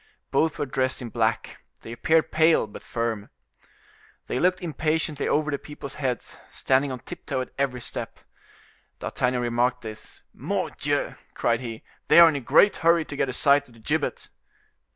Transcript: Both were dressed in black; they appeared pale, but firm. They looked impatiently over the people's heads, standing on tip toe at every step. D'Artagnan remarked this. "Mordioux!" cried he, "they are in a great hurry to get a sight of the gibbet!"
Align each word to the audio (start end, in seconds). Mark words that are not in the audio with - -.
Both 0.31 0.57
were 0.57 0.65
dressed 0.65 0.99
in 1.03 1.09
black; 1.09 1.61
they 1.81 1.91
appeared 1.91 2.31
pale, 2.31 2.65
but 2.65 2.81
firm. 2.81 3.29
They 4.25 4.39
looked 4.39 4.59
impatiently 4.59 5.27
over 5.27 5.51
the 5.51 5.59
people's 5.59 5.93
heads, 6.01 6.39
standing 6.49 6.91
on 6.91 7.01
tip 7.01 7.27
toe 7.27 7.41
at 7.41 7.51
every 7.59 7.81
step. 7.81 8.19
D'Artagnan 8.97 9.43
remarked 9.43 9.81
this. 9.81 10.23
"Mordioux!" 10.33 11.13
cried 11.35 11.59
he, 11.59 11.83
"they 12.07 12.19
are 12.19 12.27
in 12.27 12.35
a 12.35 12.39
great 12.41 12.77
hurry 12.77 13.05
to 13.05 13.15
get 13.15 13.29
a 13.29 13.33
sight 13.33 13.67
of 13.67 13.75
the 13.75 13.79
gibbet!" 13.79 14.29